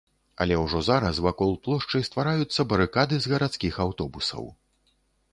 [0.43, 4.43] Але ўжо зараз вакол плошчы ствараюцца барыкады з гарадскіх аўтобусаў.